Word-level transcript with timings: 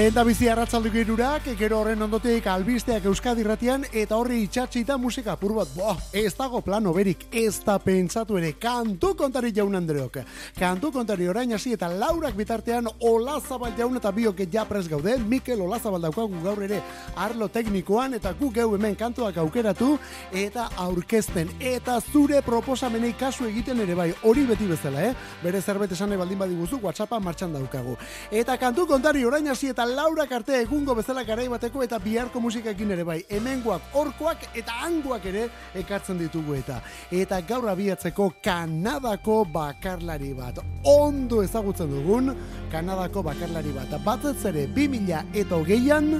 Lehen 0.00 0.14
da 0.16 0.22
bizi 0.24 0.46
arratzaldu 0.48 0.88
girurak, 0.94 1.44
gero 1.60 1.76
horren 1.82 2.00
ondotik 2.00 2.46
albisteak 2.48 3.04
Euskadi 3.10 3.42
ratian, 3.44 3.82
eta 3.92 4.16
horri 4.16 4.38
itxatxita 4.46 4.94
musika 4.96 5.34
pur 5.36 5.52
bat, 5.58 5.68
boh, 5.76 5.92
ez 6.16 6.30
dago 6.38 6.62
plano 6.64 6.94
berik, 6.96 7.26
ez 7.36 7.58
da 7.66 7.74
pentsatu 7.84 8.38
ere, 8.40 8.54
kantu 8.56 9.10
kontari 9.18 9.50
jaun 9.52 9.76
Andreok. 9.76 10.16
Kantu 10.56 10.88
kontari 10.94 11.28
orain 11.28 11.52
hasi 11.52 11.74
eta 11.76 11.90
laurak 11.92 12.32
bitartean 12.38 12.88
Olazabal 13.10 13.74
jaun 13.76 13.98
eta 14.00 14.08
biok 14.16 14.40
ja 14.48 14.64
pres 14.64 14.86
gaude, 14.88 15.18
Mikel 15.18 15.60
Olazabal 15.66 16.00
daukagu 16.08 16.40
gaur 16.46 16.64
ere 16.64 16.80
arlo 17.20 17.50
teknikoan, 17.52 18.16
eta 18.16 18.32
gu 18.40 18.48
geu 18.56 18.72
hemen 18.78 18.96
kantuak 18.96 19.36
aukeratu, 19.36 19.98
eta 20.32 20.70
aurkezten, 20.78 21.52
eta 21.60 21.98
zure 22.00 22.40
proposamenei 22.40 23.12
kasu 23.20 23.50
egiten 23.50 23.84
ere 23.84 23.98
bai, 24.00 24.08
hori 24.22 24.48
beti 24.48 24.64
bezala, 24.72 25.04
eh? 25.10 25.12
Bere 25.44 25.60
zerbait 25.60 25.92
esan 25.92 26.16
baldin 26.16 26.40
badiguzu, 26.40 26.80
WhatsAppa 26.80 27.20
martxan 27.20 27.52
daukagu. 27.52 27.98
Eta 28.32 28.56
kantu 28.56 28.88
kontari 28.88 29.28
orain 29.28 29.52
hasi 29.52 29.68
eta 29.68 29.89
Laura 29.90 30.26
Karte 30.26 30.54
egungo 30.62 30.94
bezala 30.94 31.24
garai 31.26 31.48
bateko 31.50 31.82
eta 31.82 31.98
biharko 31.98 32.40
musikaekin 32.42 32.92
ere 32.94 33.04
bai. 33.06 33.18
Hemengoak, 33.28 33.90
orkoak 33.98 34.44
eta 34.54 34.76
anguak 34.86 35.26
ere 35.26 35.48
ekartzen 35.82 36.20
ditugu 36.20 36.54
eta. 36.58 36.78
Eta 37.10 37.40
gaur 37.48 37.66
abiatzeko 37.72 38.28
Kanadako 38.44 39.40
bakarlari 39.50 40.32
bat. 40.38 40.62
Ondo 40.84 41.42
ezagutzen 41.42 41.90
dugun 41.90 42.34
Kanadako 42.70 43.24
bakarlari 43.26 43.74
bat. 43.74 43.98
Batzez 44.06 44.38
ere 44.52 44.68
2000 44.78 45.24
eta 45.34 45.58
hogeian 45.58 46.14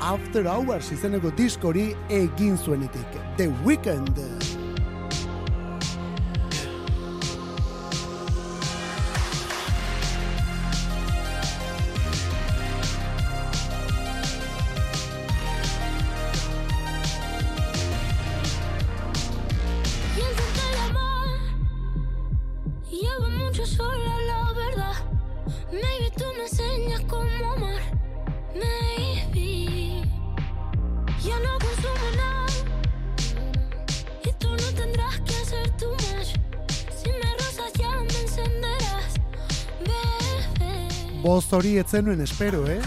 After 0.00 0.46
Hours 0.46 0.92
izeneko 0.92 1.32
diskori 1.38 1.90
egin 2.10 2.56
zuenetik. 2.58 3.20
The 3.36 3.48
Weekend. 3.64 4.14
The 4.14 4.28
Weekend. 4.28 4.57
Hori 41.52 41.76
etzenuen 41.78 42.20
espero, 42.20 42.66
eh? 42.66 42.80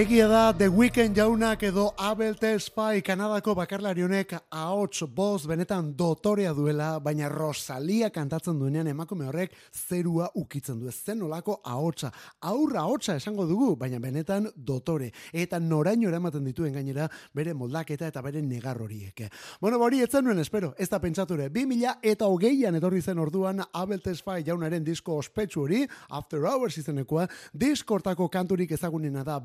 Egia 0.00 0.28
da, 0.30 0.54
The 0.56 0.70
Weekend 0.72 1.12
jaunak 1.18 1.60
edo 1.66 1.90
Abel 2.00 2.32
Tespai 2.40 3.02
Kanadako 3.04 3.52
bakarlari 3.58 4.00
honek 4.00 4.30
ahots 4.48 5.02
boz 5.12 5.42
benetan 5.44 5.90
dotorea 5.98 6.54
duela, 6.56 6.94
baina 7.04 7.28
Rosalia 7.28 8.08
kantatzen 8.08 8.56
duenean 8.56 8.88
emakume 8.88 9.26
horrek 9.28 9.52
zerua 9.76 10.30
ukitzen 10.40 10.78
du. 10.80 10.88
Zen 10.90 11.20
olako 11.26 11.58
ahotsa. 11.68 12.08
Aurra 12.40 12.80
ahotsa 12.80 13.18
esango 13.20 13.44
dugu, 13.44 13.74
baina 13.76 14.00
benetan 14.00 14.46
dotore. 14.56 15.10
Eta 15.34 15.60
noraino 15.60 16.08
eramaten 16.08 16.48
dituen 16.48 16.72
gainera 16.72 17.10
bere 17.34 17.52
moldaketa 17.52 18.08
eta 18.08 18.22
bere 18.24 18.40
negar 18.40 18.80
horiek. 18.80 19.26
Bueno, 19.60 19.82
hori 19.84 20.00
etzen 20.00 20.24
nuen 20.24 20.40
espero, 20.40 20.72
ez 20.78 20.88
da 20.88 21.02
pentsature. 21.04 21.50
2000 21.50 21.98
eta 22.14 22.30
hogeian 22.30 22.80
etorri 22.80 23.02
zen 23.02 23.18
orduan 23.18 23.60
Abel 23.74 24.00
Tespai 24.00 24.40
jaunaren 24.48 24.84
disko 24.86 25.18
ospetsu 25.20 25.66
hori, 25.66 25.84
After 26.08 26.48
Hours 26.48 26.80
izenekoa, 26.80 27.28
diskortako 27.52 28.30
kanturik 28.32 28.72
ezagunena 28.78 29.28
da 29.28 29.36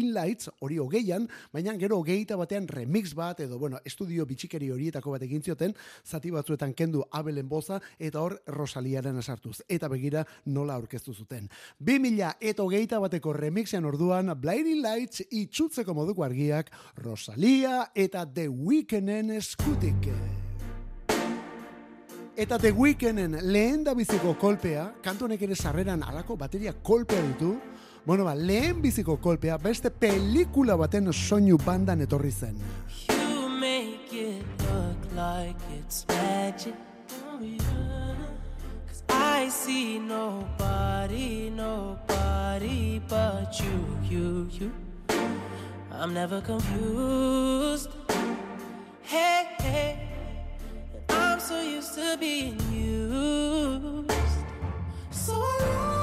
Blinding 0.00 0.14
Lights, 0.14 0.50
hori 0.60 0.78
hogeian, 0.78 1.26
baina 1.52 1.74
gero 1.78 1.98
hogeita 2.00 2.36
batean 2.40 2.66
remix 2.68 3.12
bat, 3.14 3.40
edo, 3.44 3.58
bueno, 3.58 3.78
estudio 3.84 4.24
bitxikeri 4.26 4.70
horietako 4.72 5.12
bat 5.12 5.22
egin 5.26 5.42
zioten, 5.42 5.74
zati 6.06 6.30
batzuetan 6.32 6.72
kendu 6.74 7.02
abelen 7.12 7.48
boza, 7.48 7.80
eta 7.98 8.20
hor 8.20 8.38
Rosaliaren 8.46 9.18
asartuz. 9.20 9.60
Eta 9.68 9.88
begira 9.92 10.24
nola 10.46 10.78
aurkeztu 10.80 11.12
zuten. 11.12 11.50
2000 11.78 12.32
eta 12.40 12.64
hogeita 12.64 13.00
bateko 13.00 13.34
remixean 13.36 13.84
orduan, 13.84 14.32
Blinding 14.40 14.80
Lights 14.80 15.26
itxutzeko 15.28 15.94
moduko 15.94 16.24
argiak, 16.24 16.72
Rosalia 16.96 17.90
eta 17.94 18.24
The 18.24 18.48
Weekenden 18.48 19.36
eskutik. 19.36 20.08
Eta 22.40 22.56
The 22.56 22.72
Weekenden 22.72 23.36
lehen 23.52 23.84
da 23.84 23.92
biziko 23.92 24.32
kolpea, 24.40 24.86
kantu 25.04 25.26
honek 25.26 25.42
ere 25.44 25.56
sarreran 25.58 26.00
alako 26.06 26.38
bateria 26.40 26.72
kolpea 26.72 27.20
ditu, 27.26 27.56
bueno 28.04 28.24
ba, 28.24 28.34
lehen 28.34 28.82
biziko 28.82 29.16
kolpea 29.16 29.58
beste 29.58 29.90
pelikula 29.90 30.76
baten 30.76 31.12
soinu 31.12 31.58
bandan 31.58 32.00
etorri 32.00 32.30
zen. 32.30 32.56
You 33.08 33.48
make 33.48 34.12
it 34.12 34.44
look 34.68 35.00
like 35.14 35.56
it's 35.78 36.06
magic. 36.08 36.74
I 39.40 39.48
see 39.48 39.98
nobody, 39.98 41.50
nobody 41.50 43.00
but 43.08 43.58
you, 43.58 43.96
you, 44.08 44.48
you. 44.52 44.70
I'm 45.92 46.14
never 46.14 46.40
confused. 46.40 47.90
Hey, 49.02 49.48
hey. 49.58 50.08
I'm 51.08 51.40
so 51.40 51.60
used 51.60 51.94
to 51.94 52.16
being 52.18 52.60
used. 52.70 54.10
So 55.10 55.32
I 55.32 55.99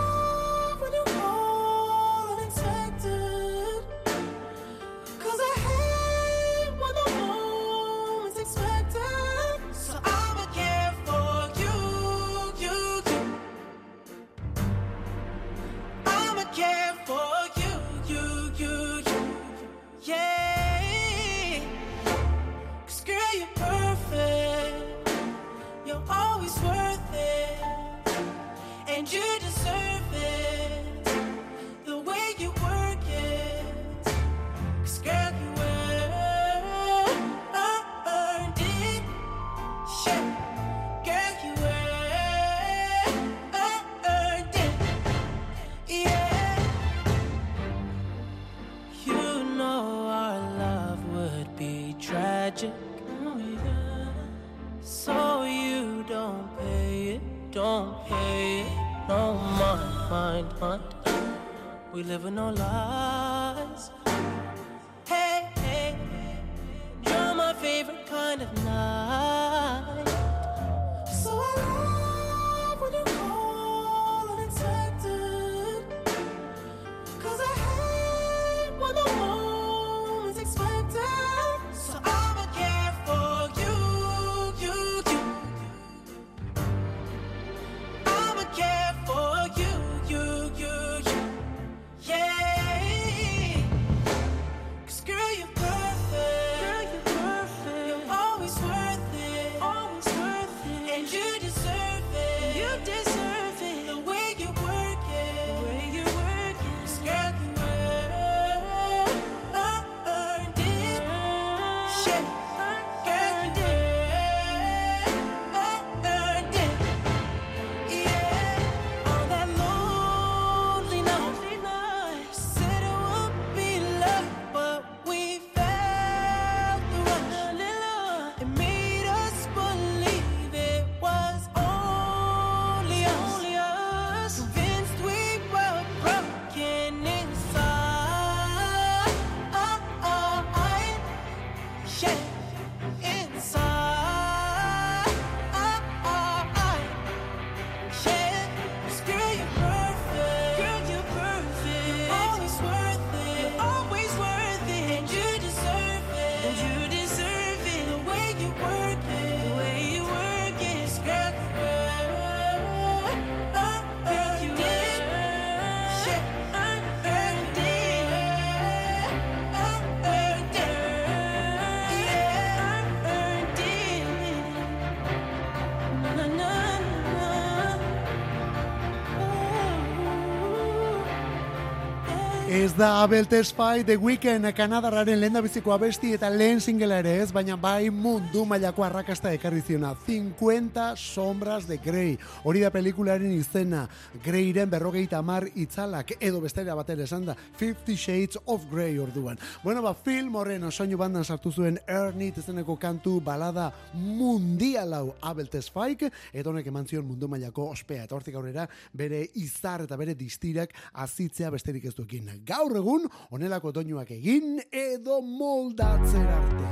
da 182.78 183.02
Abel 183.02 183.28
Tesfaye 183.28 183.84
The 183.84 183.98
Weeknd 183.98 184.54
Kanadarraren 184.54 185.18
lehen 185.19 185.38
biziko 185.42 185.72
abesti 185.74 186.12
eta 186.14 186.30
lehen 186.30 186.60
singela 186.62 187.00
ere 187.02 187.16
ez, 187.24 187.31
baina 187.34 187.56
bai 187.57 187.90
mundu 187.90 188.44
mailako 188.46 188.84
arrakasta 188.86 189.31
ekarri 189.34 189.62
ziona. 189.66 189.96
50 190.06 190.96
sombras 190.96 191.66
de 191.68 191.78
Grey. 191.81 192.18
Hori 192.44 192.62
da 192.62 192.69
pelikularen 192.69 193.31
izena. 193.34 193.88
Greyren 194.24 194.69
berrogeita 194.69 195.22
mar 195.26 195.48
itzalak 195.56 196.14
edo 196.19 196.42
bestera 196.44 196.76
batera 196.76 197.04
esan 197.07 197.26
da. 197.26 197.36
50 197.57 197.98
Shades 197.98 198.38
of 198.46 198.68
Grey 198.69 199.00
orduan. 199.00 199.40
Bueno, 199.64 199.81
ba, 199.81 199.96
film 199.96 200.36
horren 200.36 200.69
soinu 200.72 200.98
bandan 200.98 201.26
sartu 201.26 201.52
zuen 201.52 201.80
Ernie 201.88 202.34
izeneko 202.38 202.76
kantu 202.78 203.19
balada 203.22 203.72
mundialau 203.94 205.16
Abel 205.22 205.50
Tesfaye 205.50 206.12
eta 206.31 206.50
honek 206.50 206.68
eman 206.68 206.86
zion 206.86 207.07
mundu 207.07 207.28
mailako 207.28 207.72
ospea. 207.72 208.04
Eta 208.04 208.16
hortik 208.16 208.36
aurrera 208.36 208.68
bere 208.94 209.24
izar 209.36 209.88
eta 209.88 209.98
bere 209.98 210.14
distirak 210.14 210.76
azitzea 210.94 211.50
besterik 211.50 211.86
ez 211.86 211.96
duekin. 211.96 212.30
Gaur 212.68 212.81
egun, 212.81 213.06
onelako 213.31 213.71
doinuak 213.71 214.09
egin 214.12 214.57
edo 214.76 215.21
moldatzen 215.24 216.26
arte. 216.28 216.66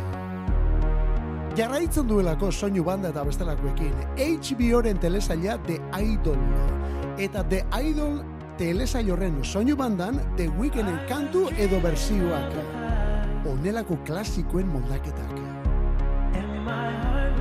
Jarraitzen 1.56 2.10
duelako 2.10 2.50
soinu 2.52 2.84
banda 2.84 3.14
eta 3.14 3.24
bestelakoekin. 3.24 3.94
HBO-ren 4.20 5.00
telesaila 5.00 5.56
The 5.70 5.78
Idol. 6.04 6.42
Eta 7.16 7.46
The 7.48 7.62
Idol 7.80 8.20
telesail 8.60 9.14
horren 9.16 9.40
soinu 9.46 9.78
bandan 9.80 10.20
The 10.36 10.50
Weeknden 10.60 11.00
kantu 11.08 11.48
edo 11.56 11.80
bersioak. 11.80 12.60
Onelako 13.48 13.96
klasikoen 14.04 14.68
moldaketak. 14.68 15.40
And 16.36 16.66
my 16.66 16.92
heart 16.92 17.40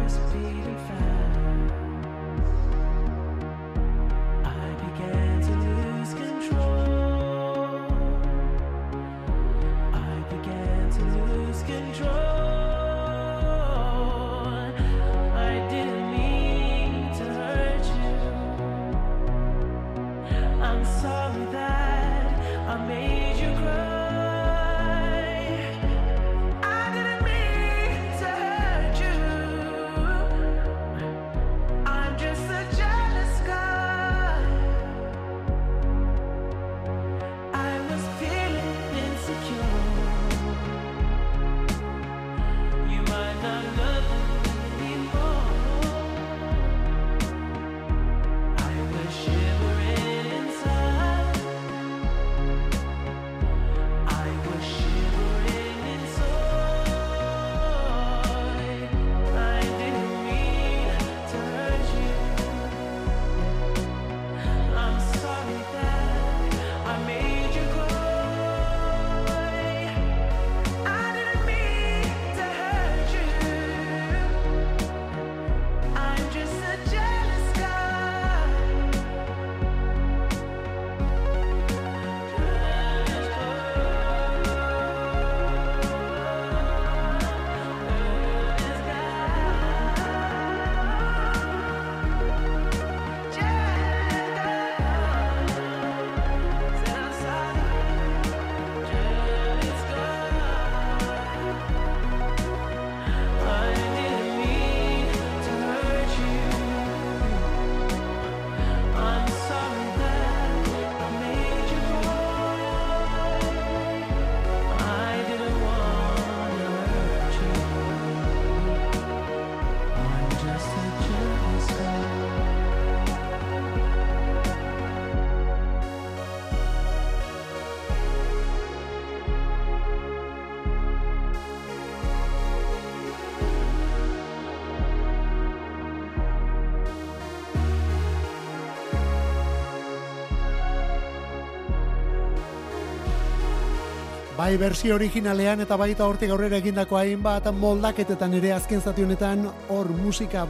Bai, 144.44 144.58
bersio 144.60 144.92
originalean 144.98 145.62
eta 145.64 145.76
baita 145.80 146.04
hortik 146.04 146.28
aurrera 146.34 146.58
egindako 146.60 146.98
hainbat 146.98 147.46
moldaketetan 147.56 148.34
ere 148.36 148.50
azken 148.52 148.82
zati 148.84 149.06
honetan 149.06 149.46
hor 149.72 149.88
musika 149.96 150.42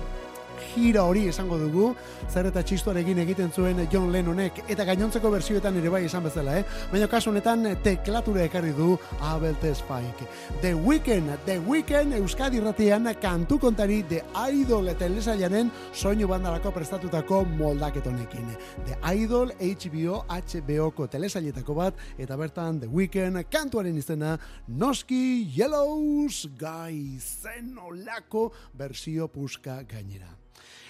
gira 0.75 1.05
hori 1.07 1.29
esango 1.31 1.59
dugu, 1.59 1.95
zer 2.29 2.49
eta 2.51 2.63
txistuarekin 2.67 3.19
egiten 3.23 3.53
zuen 3.53 3.85
John 3.93 4.11
Lennonek, 4.13 4.65
eta 4.69 4.85
gainontzeko 4.89 5.31
bersioetan 5.31 5.77
ere 5.81 5.93
bai 5.93 6.05
esan 6.09 6.25
bezala, 6.27 6.59
eh? 6.59 6.65
Baina 6.93 7.09
kasu 7.11 7.31
honetan 7.31 7.67
teklatura 7.85 8.45
ekarri 8.49 8.73
du 8.77 8.95
Abel 9.21 9.57
Spike. 9.75 10.29
The 10.61 10.75
Weekend, 10.75 11.31
The 11.47 11.59
Weekend 11.59 12.15
Euskadi 12.19 12.61
ratian 12.61 13.09
kantu 13.21 13.59
kontari 13.59 14.03
The 14.09 14.23
Idol 14.53 14.89
eta 14.89 15.07
elesaianen 15.07 15.71
soinu 15.93 16.29
bandalako 16.29 16.73
prestatutako 16.75 17.45
moldaketonekin. 17.57 18.53
The 18.87 18.99
Idol 19.15 19.53
HBO 19.61 20.25
HBO 20.29 20.91
ko 20.91 21.07
telesailetako 21.07 21.75
bat, 21.75 21.95
eta 22.19 22.37
bertan 22.37 22.81
The 22.81 22.89
Weekend 22.89 23.45
kantuaren 23.51 23.97
izena 23.97 24.37
Noski 24.69 25.47
Yellows 25.57 26.49
Guy 26.59 27.19
zen 27.19 27.77
olako 27.79 28.51
bersio 28.75 29.29
puska 29.29 29.83
gainera. 29.89 30.44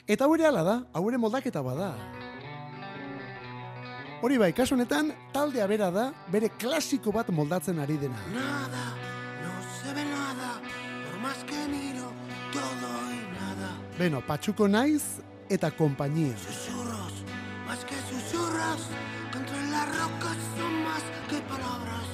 Eta 0.06 0.26
hori 0.28 0.44
ala 0.44 0.62
da, 0.62 0.74
hau 0.92 1.08
moldaketa 1.16 1.62
bada. 1.64 1.94
Hori 4.20 4.36
bai, 4.36 4.52
kasu 4.52 4.74
honetan, 4.74 5.12
taldea 5.32 5.66
bera 5.66 5.90
da, 5.90 6.12
bere 6.28 6.50
klasiko 6.60 7.12
bat 7.12 7.28
moldatzen 7.28 7.78
ari 7.78 7.96
dena. 7.96 8.20
Nada, 8.34 8.84
no 9.40 9.52
se 9.64 9.94
ve 9.94 10.04
nada, 10.04 10.60
por 11.04 11.20
más 11.20 11.44
que 11.44 11.56
miro, 11.68 12.12
todo 12.52 12.90
y 13.12 13.20
nada. 13.32 13.70
Beno, 13.98 14.20
patxuko 14.20 14.68
naiz 14.68 15.20
eta 15.48 15.70
kompainia. 15.70 16.36
Susurros, 16.36 17.24
más 17.66 17.84
que 17.84 17.96
susurros, 18.10 18.88
contra 19.32 19.56
las 19.72 19.88
rocas 19.88 20.36
son 20.58 20.84
más 20.84 21.02
que 21.30 21.40
palabras. 21.48 22.08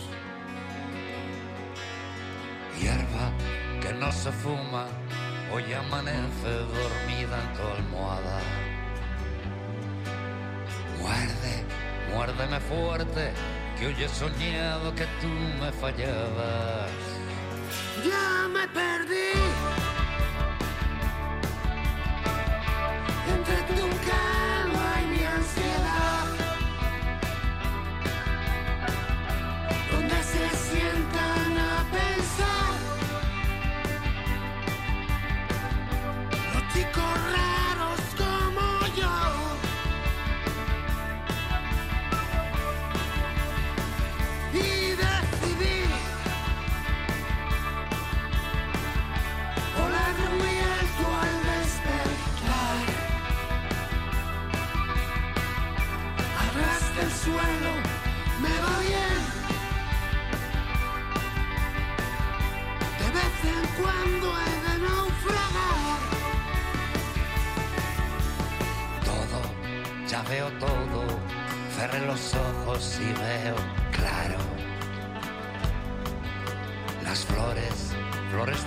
Hierba 2.78 3.32
que 3.82 3.92
no 3.94 4.12
se 4.12 4.30
fuma, 4.30 4.86
Hoy 5.52 5.72
amanece 5.72 6.48
dormida 6.48 7.36
en 7.42 7.56
tu 7.56 7.62
almohada. 7.76 8.40
Muerde, 11.00 11.64
muérdeme 12.14 12.60
fuerte, 12.60 13.32
que 13.76 13.88
hoy 13.88 13.96
he 14.00 14.08
soñado 14.08 14.94
que 14.94 15.06
tú 15.20 15.28
me 15.60 15.72
fallabas. 15.72 16.90
Ya 18.06 18.48
me 18.48 18.68
perdí. 18.68 19.49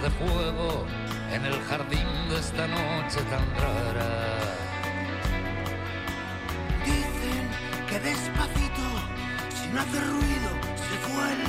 De 0.04 0.10
fuego, 0.10 0.86
en 1.32 1.46
el 1.46 1.62
jardín 1.62 2.08
de 2.30 2.38
esta 2.38 2.68
noche 2.68 3.20
tan 3.32 3.46
rara. 3.56 4.12
Dicen 6.84 7.46
que 7.88 8.00
despacito, 8.02 8.88
sin 9.56 9.78
hacer 9.78 10.04
ruido, 10.16 10.50
se 10.76 10.96
fue 11.08 11.26
el 11.32 11.44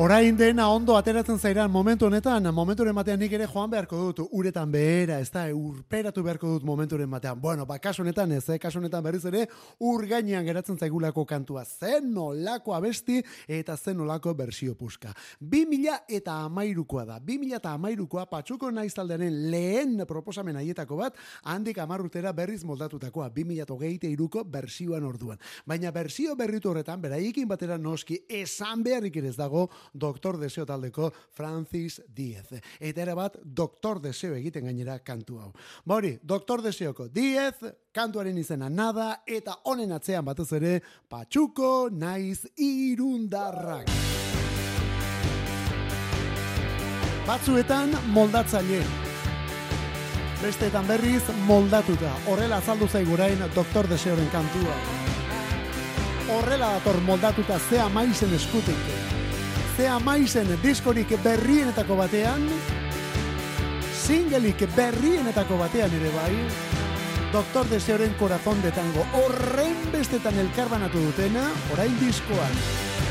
Orain 0.00 0.32
dena 0.32 0.64
ondo 0.72 0.94
ateratzen 0.96 1.36
zairan 1.36 1.68
momentu 1.68 2.06
honetan, 2.06 2.46
momenturen 2.56 2.94
batean 2.96 3.18
nik 3.20 3.34
ere 3.36 3.44
joan 3.44 3.68
beharko 3.68 3.98
dut, 4.00 4.20
uretan 4.32 4.70
behera, 4.72 5.18
ez 5.20 5.28
da, 5.28 5.42
urperatu 5.52 6.22
beharko 6.24 6.54
dut 6.54 6.62
momenturen 6.64 7.10
batean. 7.12 7.36
Bueno, 7.36 7.66
ba, 7.68 7.76
kasu 7.84 8.00
honetan 8.00 8.32
ez, 8.32 8.46
eh? 8.48 8.56
kasu 8.58 8.80
honetan 8.80 9.04
berriz 9.04 9.26
ere, 9.28 9.42
ur 9.84 10.06
gainean 10.08 10.46
geratzen 10.46 10.78
zaigulako 10.80 11.26
kantua. 11.28 11.66
Zen 11.68 12.08
nolako 12.14 12.72
abesti 12.78 13.18
eta 13.44 13.76
zen 13.76 13.98
nolako 14.00 14.32
bersio 14.38 14.72
puska. 14.74 15.12
2000 15.42 15.98
eta 16.16 16.38
amairukoa 16.46 17.04
da. 17.04 17.20
2000 17.20 17.60
eta 17.60 17.74
amairukoa 17.76 18.24
patxuko 18.32 18.72
naiztaldearen 18.72 19.36
lehen 19.52 20.06
proposamen 20.08 20.62
haietako 20.62 20.96
bat, 21.02 21.20
handik 21.44 21.82
amarrutera 21.84 22.32
berriz 22.32 22.62
moldatutakoa. 22.64 23.28
2000 23.36 23.68
eta 23.68 24.08
iruko 24.14 24.46
bersioan 24.48 25.04
orduan. 25.04 25.36
Baina 25.66 25.92
bersio 25.92 26.40
berritu 26.40 26.72
horretan, 26.72 27.04
beraiekin 27.04 27.52
batera 27.52 27.76
noski, 27.76 28.22
esan 28.40 28.80
beharrik 28.82 29.20
ere 29.20 29.28
ez 29.28 29.36
dago, 29.36 29.68
Doktor 29.92 30.38
Deseo 30.38 30.66
taldeko 30.66 31.10
Francis 31.32 32.00
Diez. 32.08 32.46
Eta 32.78 33.02
ere 33.02 33.14
bat, 33.14 33.36
Doktor 33.44 34.00
Deseo 34.00 34.34
egiten 34.34 34.64
gainera 34.64 34.98
kantu 34.98 35.40
hau. 35.40 35.52
Bori, 35.84 36.18
Doktor 36.22 36.62
Deseoko 36.62 37.08
Diez, 37.08 37.56
kantuaren 37.92 38.38
izena 38.38 38.68
nada, 38.70 39.22
eta 39.26 39.60
honen 39.64 39.92
atzean 39.92 40.24
batez 40.24 40.52
ere, 40.52 40.80
Patxuko 41.08 41.90
naiz 41.90 42.46
irundarrak. 42.56 43.90
Batzuetan 47.26 47.94
moldatzaile. 48.14 48.80
Besteetan 50.40 50.86
berriz 50.88 51.22
moldatuta. 51.46 52.14
Horrela 52.26 52.58
azaldu 52.58 52.88
zaigurain 52.88 53.44
Doktor 53.54 53.88
Deseoren 53.90 54.30
kantua. 54.32 54.74
Horrela 56.30 56.72
dator 56.78 57.00
moldatuta 57.04 57.58
zea 57.70 57.88
maizen 57.92 58.34
eskutik 58.34 59.19
zea 59.76 59.98
maizen 59.98 60.48
diskorik 60.62 61.12
berrienetako 61.22 61.96
batean, 61.96 62.46
singelik 64.04 64.64
berrienetako 64.76 65.58
batean 65.58 65.92
ere 66.00 66.10
bai, 66.14 66.32
Doktor 67.32 67.68
Deseoren 67.70 68.14
Corazón 68.18 68.60
de 68.62 68.72
Tango, 68.72 69.06
horren 69.14 69.76
bestetan 69.92 70.38
elkarbanatu 70.38 70.98
dutena, 71.10 71.46
orain 71.72 71.94
diskoan. 72.00 73.09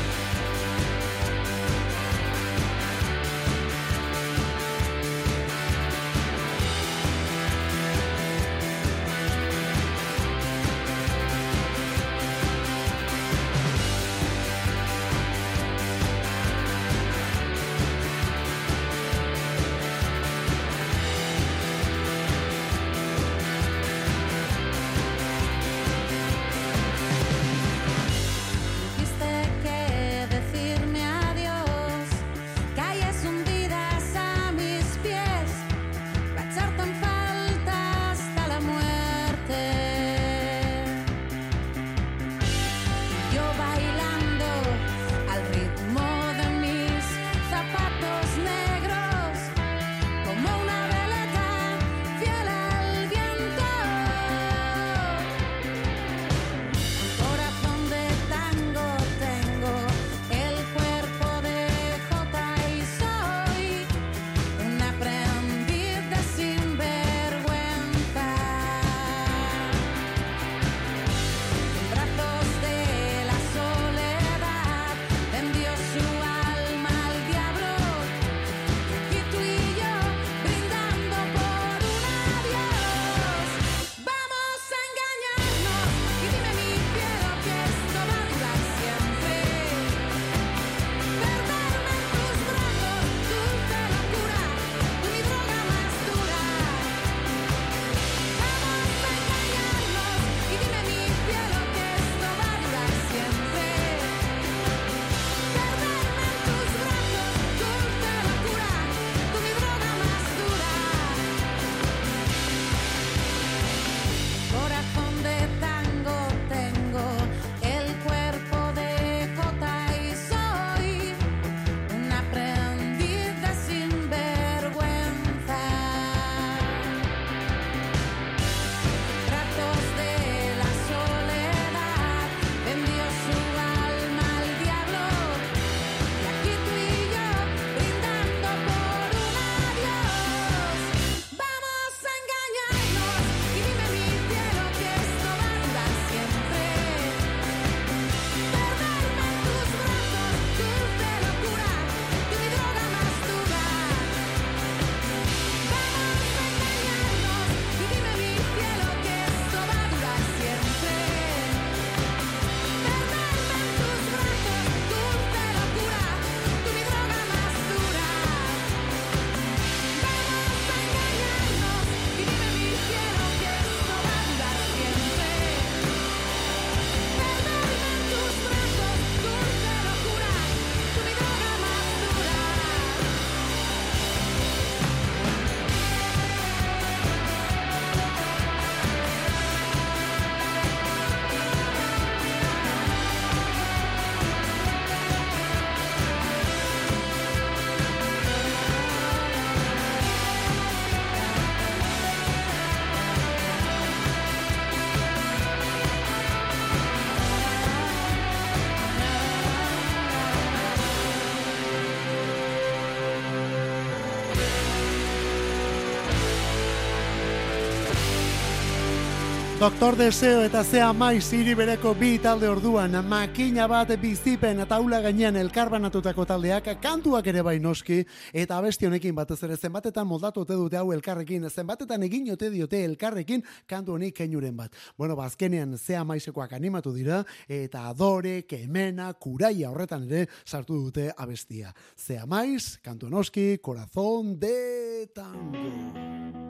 Doktor 219.60 219.92
Deseo 219.94 220.40
eta 220.40 220.62
Zea 220.64 220.86
Maiz 220.96 221.34
hiri 221.36 221.52
bereko 221.52 221.90
bi 221.92 222.14
talde 222.16 222.48
orduan, 222.48 222.94
makina 223.04 223.66
bat 223.68 223.90
bizipen 224.00 224.62
eta 224.64 224.78
aula 224.80 225.02
gainean 225.04 225.36
elkarbanatutako 225.36 226.24
taldeak, 226.24 226.70
kantuak 226.80 227.26
ere 227.28 227.42
bai 227.44 227.58
noski, 227.60 227.98
eta 228.32 228.56
abesti 228.56 228.88
honekin 228.88 229.12
batez 229.14 229.36
ere 229.44 229.58
zenbatetan 229.60 230.08
moldatu 230.08 230.46
ote 230.46 230.56
dute 230.56 230.80
hau 230.80 230.94
elkarrekin, 230.96 231.44
zenbatetan 231.50 232.08
egin 232.08 232.30
ote 232.32 232.48
diote 232.48 232.80
elkarrekin 232.86 233.44
kantu 233.68 233.98
honik 233.98 234.16
keinuren 234.22 234.56
bat. 234.56 234.72
Bueno, 234.96 235.12
bazkenean 235.20 235.76
ba, 235.76 235.84
Zea 235.84 236.04
Maizekoak 236.08 236.54
animatu 236.56 236.94
dira, 236.96 237.20
eta 237.46 237.84
adore, 237.90 238.46
kemena, 238.48 239.12
kuraia 239.12 239.68
horretan 239.68 240.08
ere 240.08 240.24
sartu 240.46 240.86
dute 240.86 241.10
abestia. 241.18 241.74
Zea 241.98 242.24
Maiz, 242.24 242.78
kantu 242.80 243.12
noski, 243.12 243.58
corazón 243.58 244.38
de 244.40 245.10
tango 245.12 246.40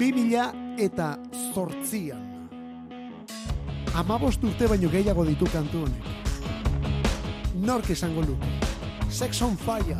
bi 0.00 0.12
mila 0.16 0.46
eta 0.80 1.18
zortzian. 1.52 2.22
Amabost 4.00 4.40
urte 4.48 4.64
baino 4.70 4.88
gehiago 4.88 5.26
ditu 5.28 5.44
kantu 5.52 5.82
honek. 5.84 6.06
Nork 7.60 7.90
esango 7.92 8.24
luke. 8.24 8.48
Sex 9.10 9.42
on 9.44 9.58
Fire. 9.60 9.98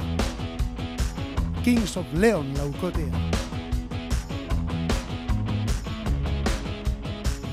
Kings 1.65 1.99
of 2.01 2.07
Leon 2.15 2.49
laukotea. 2.57 3.13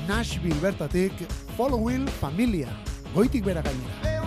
Nashville 0.08 0.60
bertatik 0.62 1.12
Follow 1.56 1.84
Will 1.84 2.08
Familia. 2.20 2.72
Goitik 3.14 3.44
bera 3.44 3.60
gainera. 3.60 4.17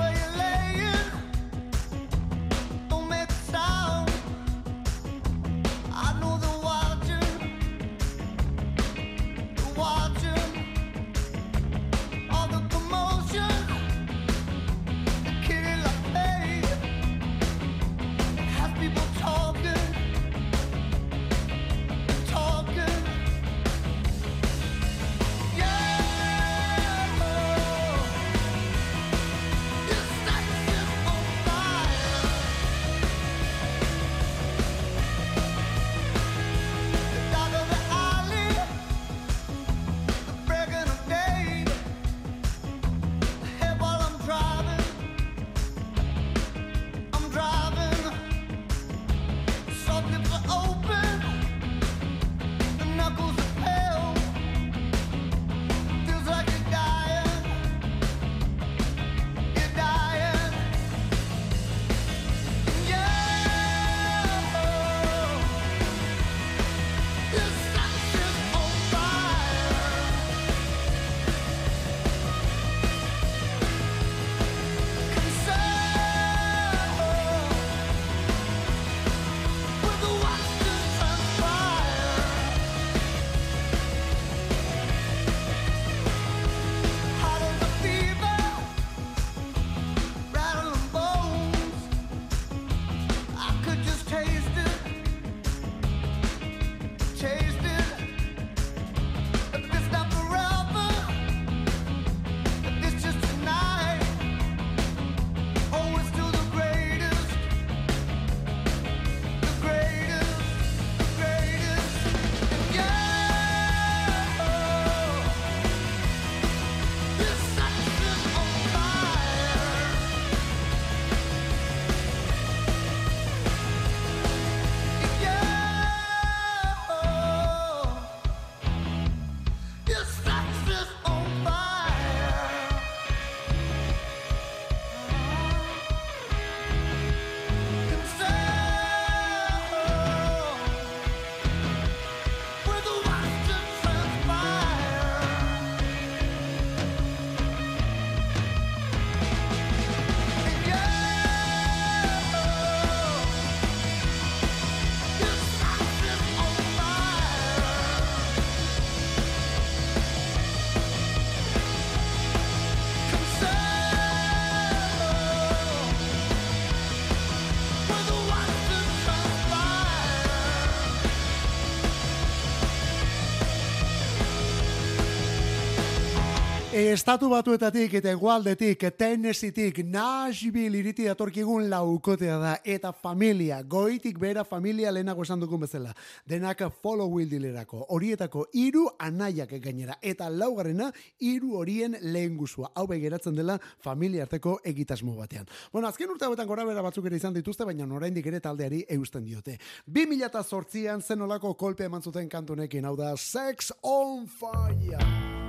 Estatu 176.81 177.27
batuetatik 177.29 177.93
eta 177.99 178.09
egualdetik, 178.09 178.87
Tennesseetik, 178.97 179.83
Nashville 179.85 180.79
iriti 180.79 181.03
datorkigun 181.05 181.67
laukotea 181.69 182.37
da, 182.41 182.53
eta 182.65 182.89
familia, 182.91 183.59
goitik 183.61 184.17
bera 184.17 184.41
familia 184.47 184.89
lehenago 184.89 185.21
esan 185.21 185.43
dukun 185.43 185.61
bezala. 185.61 185.91
Denak 186.25 186.63
follow 186.81 187.05
will 187.05 187.29
dilerako, 187.29 187.83
horietako 187.93 188.47
iru 188.57 188.87
anaiak 188.97 189.53
gainera, 189.61 189.99
eta 190.01 190.29
laugarrena 190.29 190.89
iru 191.19 191.59
horien 191.59 191.99
lehen 192.01 192.39
guzua. 192.39 192.71
Hau 192.73 192.87
geratzen 192.87 193.35
dela 193.35 193.59
familia 193.83 194.23
arteko 194.23 194.57
egitasmo 194.65 195.15
batean. 195.19 195.45
Bueno, 195.71 195.87
azken 195.87 196.09
urte 196.09 196.25
hauetan 196.25 196.47
gora 196.47 196.65
bera 196.65 196.81
batzuk 196.81 197.05
ere 197.05 197.21
izan 197.21 197.37
dituzte, 197.37 197.63
baina 197.63 197.85
oraindik 197.85 198.25
ere 198.25 198.39
taldeari 198.39 198.85
eusten 198.89 199.23
diote. 199.23 199.59
2008an 199.85 201.05
zenolako 201.05 201.53
kolpe 201.53 201.85
eman 201.85 202.01
zuten 202.01 202.27
kantunekin, 202.27 202.85
hau 202.85 202.95
da 202.97 203.15
Sex 203.17 203.71
on 203.83 204.25
Fire. 204.25 205.40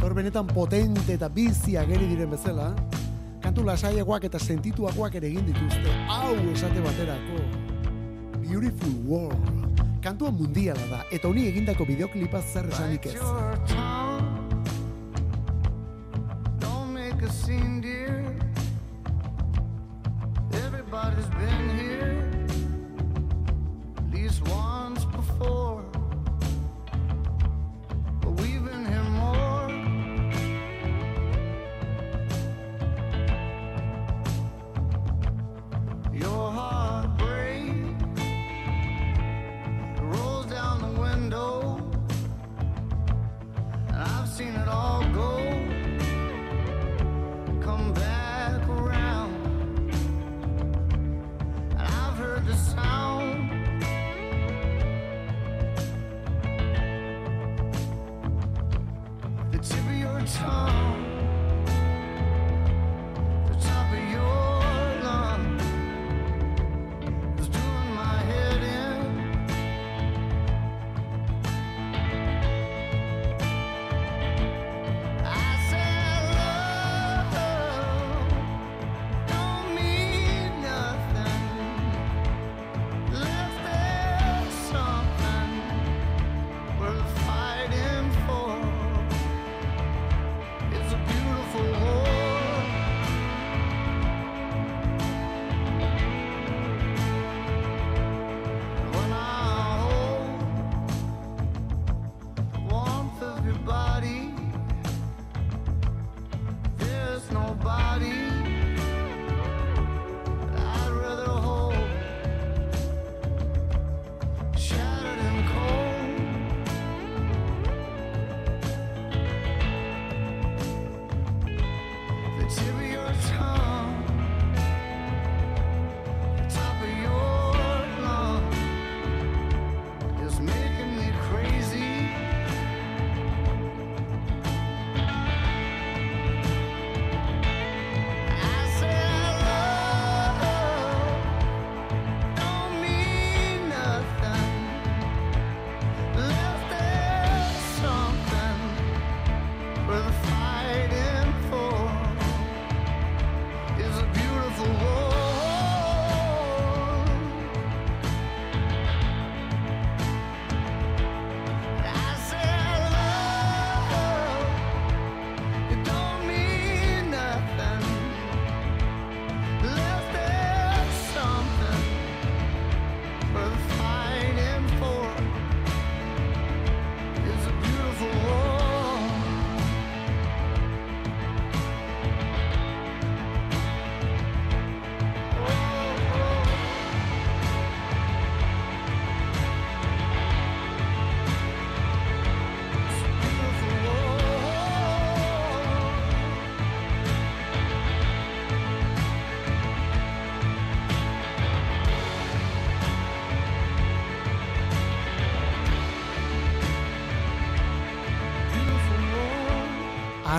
Hor 0.00 0.14
benetan 0.16 0.46
potente 0.48 1.12
eta 1.12 1.28
bizi 1.28 1.74
ageri 1.76 2.06
diren 2.08 2.30
bezala, 2.32 2.70
kantu 3.44 3.66
lasaiagoak 3.66 4.24
eta 4.30 4.38
sentituagoak 4.40 5.18
ere 5.20 5.28
egin 5.28 5.44
dituzte. 5.50 5.92
Hau 6.08 6.32
esate 6.54 6.80
baterako. 6.80 7.42
Beautiful 8.40 8.94
World. 9.04 9.82
Kantua 10.00 10.32
mundiala 10.32 10.86
da, 10.88 11.02
eta 11.12 11.28
honi 11.28 11.44
egindako 11.50 11.84
bideoklipa 11.84 12.40
zer 12.40 12.70
esanik 12.72 13.10
ez. 13.12 13.18
Everybody's 20.52 21.28
been 21.38 21.78
here 21.78 22.24
At 23.96 24.10
least 24.12 24.42
once 24.48 24.79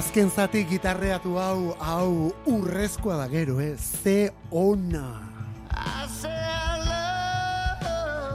Azken 0.02 0.32
zati 0.34 0.64
gitarreatu 0.66 1.36
hau, 1.38 1.76
hau 1.78 2.32
urrezkoa 2.50 3.20
da 3.20 3.28
gero, 3.30 3.60
eh? 3.62 3.76
Ze 3.78 4.32
ona. 4.50 5.04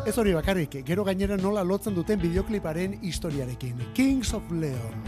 Ez 0.07 0.15
hori 0.15 0.37
bakarrik, 0.37 0.79
gero 0.87 1.03
gainera 1.09 1.35
nola 1.41 1.67
lotzen 1.67 1.99
duten 1.99 2.23
bideokliparen 2.23 2.95
historiarekin. 3.03 3.83
Kings 3.99 4.31
of 4.39 4.47
Leon. 4.55 5.06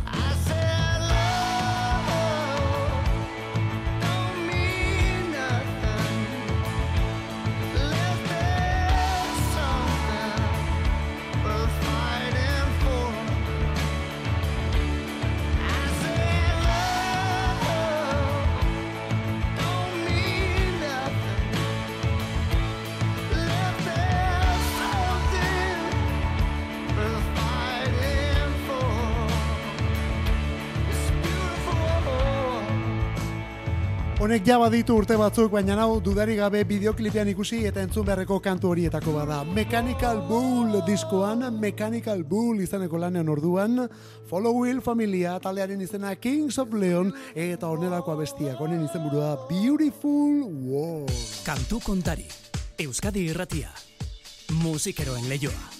Honek 34.18 34.42
ja 34.42 34.56
baditu 34.58 34.96
urte 34.98 35.14
batzuk, 35.14 35.52
baina 35.52 35.76
hau 35.78 36.00
dudari 36.02 36.34
gabe 36.34 36.64
bideoklipean 36.66 37.28
ikusi 37.30 37.60
eta 37.68 37.84
entzun 37.86 38.02
beharreko 38.02 38.40
kantu 38.42 38.72
horietako 38.72 39.12
bada. 39.14 39.36
Mechanical 39.54 40.24
Bull 40.26 40.80
diskoan, 40.88 41.44
Mechanical 41.60 42.24
Bull 42.26 42.58
izaneko 42.64 42.98
lanean 42.98 43.28
orduan, 43.30 43.84
Follow 44.26 44.64
Will 44.64 44.80
familia 44.82 45.36
taldearen 45.38 45.84
izena 45.86 46.16
Kings 46.16 46.58
of 46.58 46.74
Leon 46.74 47.12
eta 47.36 47.70
honelako 47.70 48.16
abestiak, 48.16 48.58
honen 48.58 48.82
izenburua 48.88 49.36
Beautiful 49.46 50.42
World. 50.66 51.14
Kantu 51.46 51.78
kontari, 51.86 52.26
Euskadi 52.76 53.28
irratia, 53.30 53.70
musikeroen 54.64 55.30
leioa. 55.30 55.70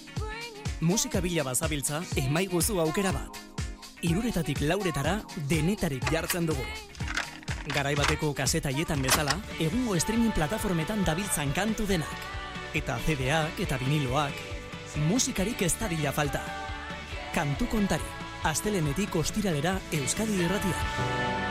Musika 0.79 1.19
bila 1.19 1.43
bazabiltza, 1.43 2.05
emaiguzu 2.15 2.79
aukera 2.79 3.11
bat. 3.11 3.43
Iruretatik 3.99 4.63
lauretara 4.63 5.19
denetarik 5.51 6.07
jartzen 6.07 6.47
dugu. 6.47 6.63
Garai 7.69 7.93
bateko 7.95 8.31
kasetaietan 8.33 9.01
bezala, 9.05 9.35
egungo 9.61 9.97
streaming 10.01 10.33
plataformetan 10.33 11.03
dabiltzan 11.05 11.53
kantu 11.53 11.85
denak. 11.89 12.15
Eta 12.73 12.97
CD-ak 13.05 13.61
eta 13.65 13.77
viniloak, 13.81 14.41
musikarik 15.09 15.61
ez 15.65 15.73
dadila 15.79 16.13
falta. 16.15 16.41
Kantu 17.35 17.69
kontari, 17.69 18.09
astelenetik 18.49 19.15
ostiralera 19.21 19.77
Euskadi 20.01 20.41
irratia. 20.45 21.48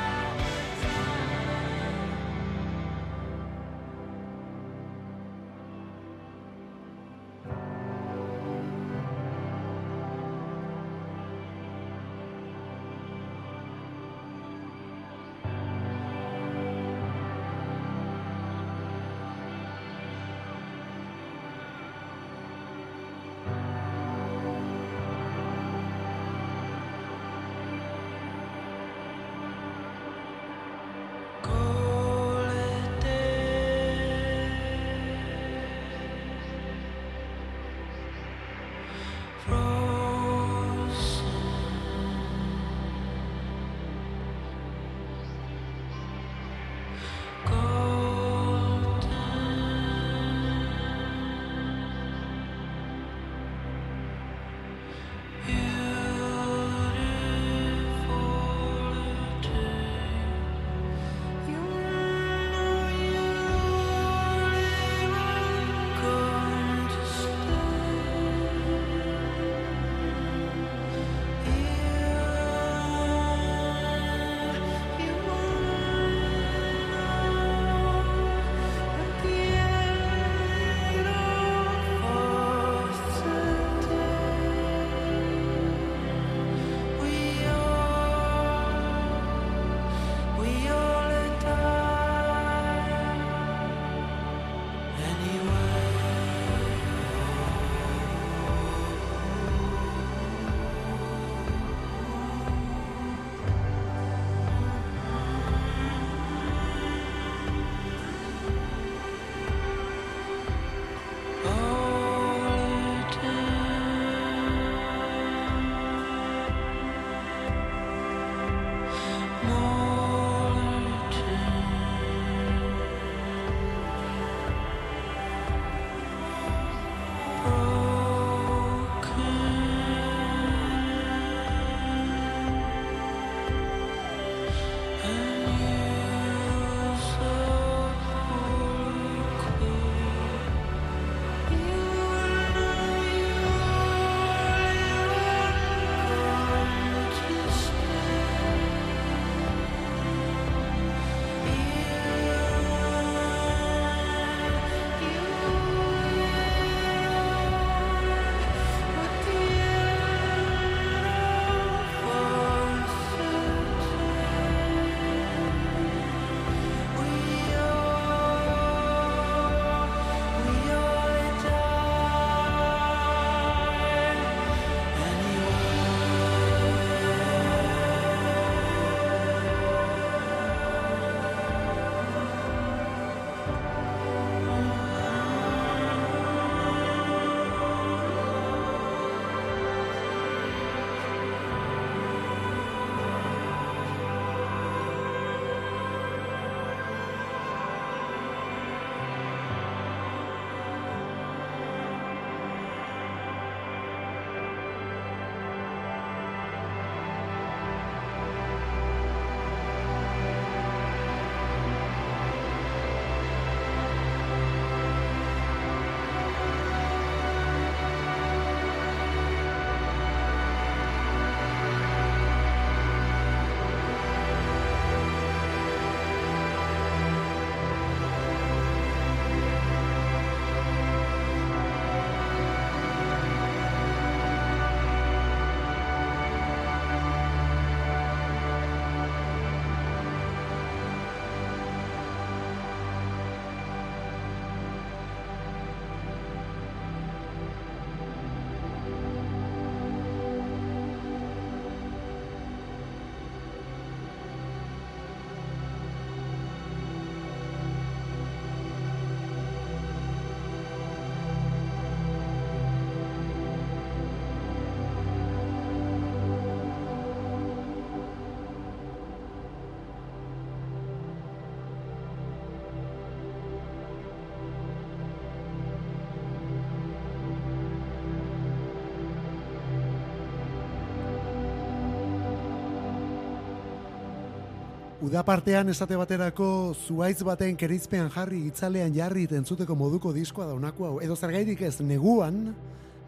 Uda 284.98 285.20
partean 285.22 285.68
esate 285.70 285.94
baterako 285.94 286.74
zuaitz 286.74 287.20
baten 287.22 287.54
kerizpean 287.54 288.08
jarri 288.10 288.40
itzalean 288.48 288.90
jarri 288.96 289.28
entzuteko 289.30 289.76
moduko 289.78 290.10
diskoa 290.12 290.48
daunako 290.48 290.86
hau. 290.88 290.96
Edo 290.98 291.14
zergairik 291.14 291.60
ez 291.62 291.76
neguan, 291.86 292.48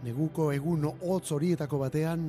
neguko 0.04 0.52
egun 0.54 0.86
hotz 0.86 1.32
horietako 1.34 1.80
batean, 1.82 2.28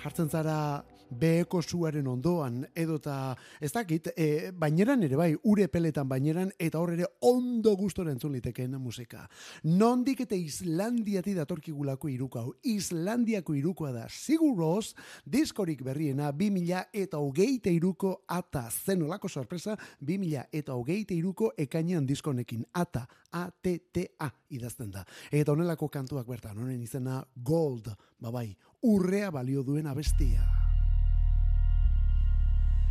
jartzen 0.00 0.32
zara 0.32 0.80
beheko 1.10 1.62
suaren 1.62 2.06
ondoan, 2.06 2.62
edota, 2.74 3.34
ez 3.60 3.72
dakit, 3.72 4.10
e, 4.16 4.50
baineran 4.56 5.02
ere 5.02 5.18
bai, 5.18 5.30
ure 5.44 5.66
peletan 5.68 6.08
baineran, 6.08 6.52
eta 6.58 6.78
hor 6.80 6.94
ere 6.94 7.06
ondo 7.26 7.74
gustora 7.76 8.12
entzun 8.12 8.32
litekeen 8.32 8.76
musika. 8.80 9.26
Nondik 9.64 10.22
eta 10.26 10.38
Islandiati 10.38 11.34
datorkigulako 11.34 12.08
irukau. 12.08 12.54
Islandiako 12.62 13.54
irukoa 13.58 13.92
da, 13.92 14.06
siguroz, 14.08 14.94
diskorik 15.24 15.82
berriena, 15.86 16.32
2000 16.32 16.86
eta 16.92 17.18
hogeite 17.18 17.72
iruko 17.74 18.22
ata, 18.28 18.68
zen 18.70 19.02
olako 19.02 19.28
sorpresa, 19.28 19.76
2000 20.00 20.46
eta 20.52 20.74
hogeite 20.74 21.14
iruko 21.14 21.52
ekainean 21.58 22.06
diskonekin, 22.06 22.64
ata, 22.72 23.06
A-T-T-A 23.32 24.30
idazten 24.50 24.90
da. 24.90 25.04
Eta 25.30 25.52
honelako 25.52 25.88
kantuak 25.88 26.26
bertan, 26.26 26.58
honen 26.58 26.80
izena 26.82 27.22
Gold, 27.36 27.92
babai, 28.20 28.48
urrea 28.82 29.30
balio 29.30 29.62
duen 29.62 29.86
abestia. 29.86 30.59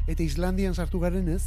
Eta 0.09 0.25
Islandian 0.25 0.73
sartu 0.73 0.97
garen 1.03 1.27
ez, 1.29 1.43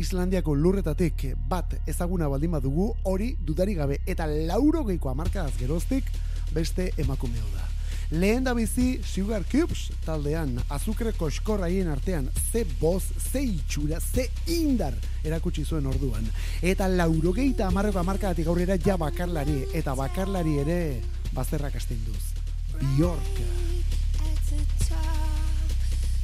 Islandiako 0.00 0.54
lurretatik 0.56 1.26
bat 1.50 1.74
ezaguna 1.86 2.30
baldin 2.32 2.54
badugu 2.54 2.86
hori 3.04 3.34
dudari 3.44 3.74
gabe 3.76 3.98
eta 4.08 4.24
lauro 4.26 4.86
geiko 4.88 5.10
amarkadaz 5.10 5.52
geroztik 5.58 6.08
beste 6.56 6.88
emakumeo 6.96 7.44
da. 7.52 7.68
Lehen 8.12 8.44
da 8.44 8.54
bizi 8.56 9.02
Sugar 9.04 9.44
Cubes 9.48 9.90
taldean 10.04 10.54
azukre 10.72 11.12
koskorraien 11.16 11.88
artean 11.92 12.30
ze 12.52 12.64
boz, 12.80 13.04
ze 13.32 13.42
itxura, 13.44 14.00
ze 14.00 14.30
indar 14.46 14.96
erakutsi 15.24 15.64
zuen 15.64 15.86
orduan. 15.86 16.24
Eta 16.62 16.88
lauro 16.88 17.32
geita 17.36 17.68
amarreko 17.68 18.00
amarkadatik 18.00 18.48
aurrera 18.48 18.78
ja 18.80 18.96
bakarlari 18.96 19.66
eta 19.74 19.94
bakarlari 19.94 20.58
ere 20.64 20.80
bazterrak 21.32 21.76
astinduz. 21.76 22.32
Bjork. 22.80 23.44
this 24.52 25.21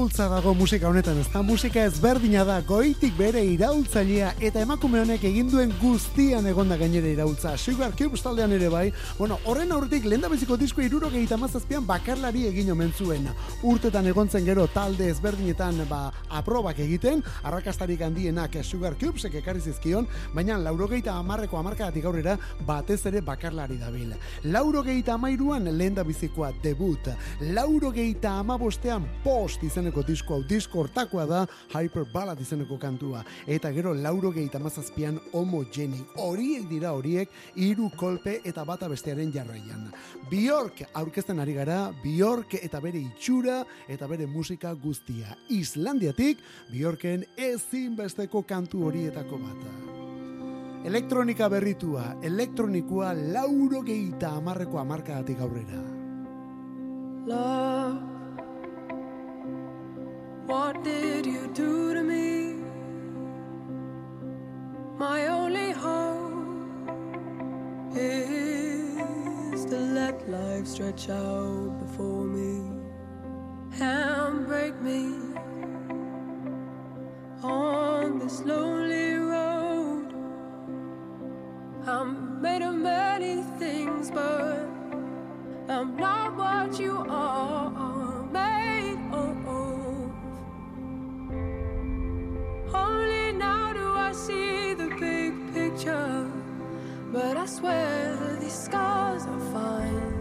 iraultza 0.00 0.30
dago 0.32 0.54
musika 0.56 0.88
honetan, 0.88 1.18
ez 1.20 1.28
da 1.28 1.42
musika 1.44 1.82
ezberdina 1.84 2.40
da, 2.48 2.54
goitik 2.64 3.12
bere 3.18 3.42
iraultzailea 3.44 4.30
eta 4.40 4.62
emakume 4.64 5.02
honek 5.02 5.26
egin 5.28 5.50
duen 5.52 5.74
guztian 5.76 6.46
egonda 6.48 6.78
gainera 6.80 7.10
iraultza. 7.10 7.52
Sugar 7.60 7.92
Cubes 7.98 8.22
taldean 8.24 8.54
ere 8.56 8.70
bai, 8.72 8.86
bueno, 9.18 9.36
horren 9.44 9.74
aurretik 9.76 10.06
lehen 10.08 10.24
beziko 10.32 10.56
disko 10.56 10.80
iruro 10.80 11.10
gehieta 11.12 11.36
mazazpian 11.36 11.84
bakarlari 11.84 12.46
egin 12.48 12.70
omen 12.72 12.94
zuen. 12.96 13.28
Urtetan 13.62 14.08
egontzen 14.08 14.46
gero 14.48 14.64
talde 14.72 15.10
ezberdinetan 15.12 15.82
ba, 15.90 16.00
aprobak 16.30 16.80
egiten, 16.80 17.20
arrakastarik 17.44 18.00
handienak 18.00 18.56
Sugar 18.64 18.96
Cubesek 18.96 19.36
ekarri 19.42 19.60
zizkion, 19.60 20.08
baina 20.32 20.56
laurogeita 20.56 21.18
amarreko 21.20 21.60
amarkadatik 21.60 22.08
aurrera 22.08 22.38
batez 22.66 23.02
ere 23.12 23.20
bakarlari 23.20 23.76
dabil. 23.76 24.16
Laurogeita 24.48 25.18
amairuan 25.20 25.68
lehen 25.76 26.00
bizikoa 26.00 26.54
debut. 26.62 27.12
Laurogeita 27.52 28.38
amabostean 28.40 29.04
post 29.22 29.60
izeneko 29.90 30.06
disko 30.06 30.34
hau 30.34 30.42
disko 30.46 30.80
hortakoa 30.84 31.26
da 31.26 31.46
Hyper 31.72 32.04
Ballad 32.12 32.40
izeneko 32.40 32.78
kantua. 32.78 33.24
Eta 33.46 33.72
gero 33.72 33.92
laurogeita 33.94 34.58
amazazpian 34.58 35.18
homogenic. 35.32 36.06
Horiek 36.16 36.68
dira 36.68 36.92
horiek 36.92 37.28
hiru 37.56 37.90
kolpe 37.96 38.40
eta 38.44 38.64
bata 38.64 38.88
bestearen 38.88 39.32
jarraian. 39.32 39.90
Bjork 40.30 40.84
aurkezten 40.94 41.40
ari 41.40 41.54
gara, 41.54 41.92
Bjork 42.02 42.54
eta 42.62 42.80
bere 42.80 43.00
itxura 43.00 43.64
eta 43.88 44.06
bere 44.06 44.26
musika 44.26 44.72
guztia. 44.74 45.34
Islandiatik 45.48 46.38
Bjorken 46.70 47.24
ezinbesteko 47.36 48.42
kantu 48.42 48.86
horietako 48.86 49.38
bata. 49.38 49.74
Elektronika 50.84 51.48
berritua, 51.48 52.16
elektronikoa 52.22 53.12
lauro 53.34 53.82
gehieta 53.82 54.36
amarreko 54.38 54.78
amarkadatik 54.80 55.40
aurrera. 55.40 55.82
Love, 57.26 58.19
what 60.50 60.82
did 60.82 61.24
you 61.24 61.46
do 61.54 61.94
to 61.94 62.02
me? 62.02 62.56
My 64.98 65.28
only 65.28 65.70
hope 65.70 66.88
is 67.94 69.64
to 69.66 69.76
let 69.98 70.28
life 70.28 70.66
stretch 70.66 71.08
out 71.08 71.78
before 71.78 72.24
me 72.24 72.54
and 73.80 74.44
break 74.48 74.74
me 74.82 75.04
on 77.44 78.18
this 78.18 78.40
lonely 78.40 79.14
road. 79.34 80.08
I'm 81.86 82.42
made 82.42 82.62
of 82.62 82.74
many 82.74 83.42
things, 83.60 84.10
but 84.10 84.66
I'm 85.68 85.96
not 85.96 86.36
what 86.36 86.80
you 86.80 86.96
are 87.08 88.24
made 88.32 88.98
of. 89.12 89.69
Only 92.72 93.32
now 93.32 93.72
do 93.72 93.94
I 93.94 94.12
see 94.12 94.74
the 94.74 94.88
big 94.98 95.34
picture, 95.52 96.30
but 97.12 97.36
I 97.36 97.46
swear 97.46 98.36
these 98.40 98.54
scars 98.54 99.26
are 99.26 99.40
fine. 99.52 100.12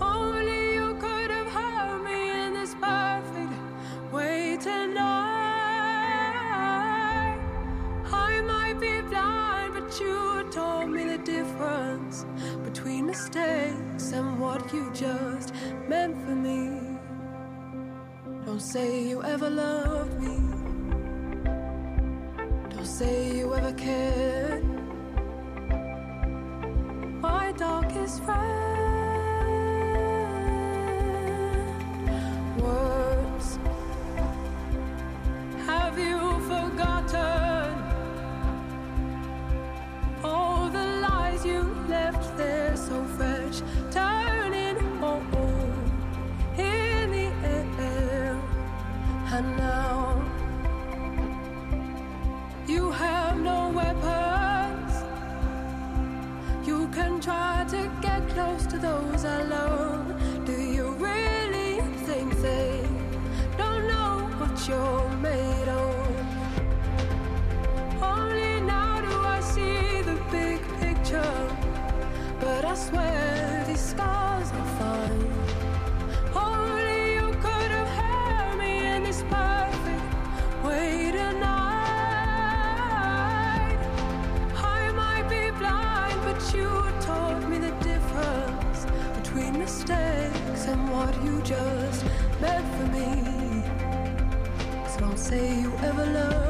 Only 0.00 0.74
you 0.74 0.94
could 0.94 1.30
have 1.30 1.48
hurt 1.48 2.02
me 2.04 2.46
in 2.46 2.54
this 2.54 2.74
perfect 2.74 3.52
way 4.12 4.56
tonight. 4.60 5.02
I 8.12 8.40
might 8.46 8.80
be 8.80 9.00
blind, 9.02 9.74
but 9.74 10.00
you 10.00 10.46
told 10.50 10.90
me 10.90 11.04
the 11.04 11.18
difference 11.18 12.24
between 12.64 13.06
mistakes 13.06 14.12
and 14.12 14.40
what 14.40 14.72
you 14.72 14.90
just 14.94 15.52
meant 15.88 16.16
for 16.24 16.34
me. 16.34 16.98
Don't 18.46 18.60
say 18.60 19.04
you 19.04 19.22
ever 19.22 19.50
loved 19.50 20.20
me. 20.20 20.51
Say 22.98 23.38
you 23.38 23.54
ever 23.54 23.72
cared. 23.72 24.62
My 27.22 27.52
darkest 27.52 28.22
friend. 28.22 28.42
Words. 32.60 33.01
To 58.72 58.78
those 58.78 59.24
I 59.26 59.42
love. 59.42 60.46
Do 60.46 60.52
you 60.52 60.92
really 60.92 61.80
think 62.06 62.32
they 62.40 62.80
don't 63.58 63.86
know 63.86 64.14
what 64.38 64.54
you're 64.66 65.10
made 65.18 65.68
of? 65.68 66.06
Only 68.02 68.60
now 68.62 69.00
do 69.02 69.14
I 69.36 69.40
see 69.40 70.00
the 70.10 70.18
big 70.30 70.60
picture. 70.80 71.38
But 72.40 72.64
I 72.64 72.74
swear 72.74 73.64
these 73.68 73.84
scars 73.92 74.50
are 74.52 74.70
fine. 74.78 75.31
Say 95.32 95.60
you 95.60 95.72
ever 95.82 96.04
loved 96.04 96.41